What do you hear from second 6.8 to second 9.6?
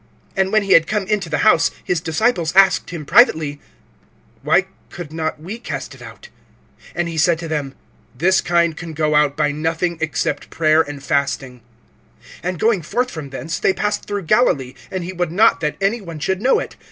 (29)And he said to them: This kind can go out by